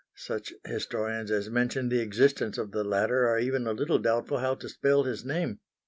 Such 0.17 0.51
historians 0.65 1.29
as 1.29 1.51
mention 1.51 1.89
the 1.89 1.99
existence 2.01 2.57
of 2.57 2.71
the 2.71 2.83
latter 2.83 3.27
are 3.27 3.37
even 3.37 3.67
a 3.67 3.71
little 3.71 3.99
doubtful 3.99 4.39
how 4.39 4.55
to 4.55 4.67
spell 4.67 5.03
his 5.03 5.23
name. 5.23 5.59